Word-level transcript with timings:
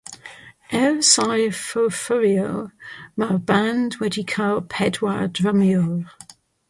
Ers 0.83 1.11
ei 1.25 1.43
ffurfio, 1.57 2.47
mae'r 3.23 3.37
band 3.53 3.99
wedi 4.05 4.25
cael 4.33 4.59
pedwar 4.75 5.25
drymiwr. 5.41 6.39